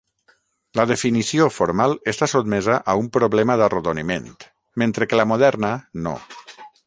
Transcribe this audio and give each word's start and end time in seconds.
La 0.77 0.85
definició 0.91 1.45
formal 1.57 1.93
està 2.13 2.29
sotmesa 2.31 2.79
a 2.93 2.97
un 3.03 3.11
problema 3.19 3.59
d'arrodoniment 3.61 4.25
mentre 4.85 5.09
que 5.11 5.21
la 5.23 5.29
moderna 5.35 5.71
no. 6.09 6.17